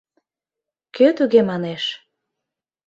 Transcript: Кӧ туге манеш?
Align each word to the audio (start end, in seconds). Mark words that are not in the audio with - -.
Кӧ 0.95 1.07
туге 1.17 1.41
манеш? 1.49 1.83